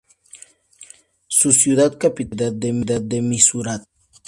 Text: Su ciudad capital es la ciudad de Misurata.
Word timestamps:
Su 1.27 1.51
ciudad 1.51 1.95
capital 1.99 2.53
es 2.55 2.55
la 2.55 2.59
ciudad 2.71 3.01
de 3.01 3.21
Misurata. 3.21 3.85